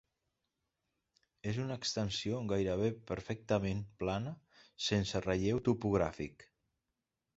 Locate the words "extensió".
1.81-2.39